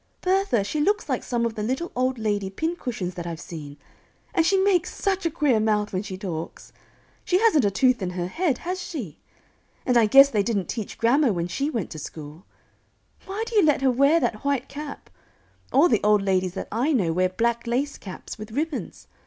[0.21, 3.77] Bertha, she looks like some of the little old lady pincushions that I've seen,
[4.33, 6.73] and she makes such a queer mouth when she talks.
[7.23, 9.19] She hasn't a tooth in her head, has she?
[9.85, 12.47] and I guess they didn't teach grammar when she went to school.
[13.27, 15.11] Why do you let her wear that white cap?
[15.71, 19.05] all the old ladies that I know wear black lace caps, with ribbons.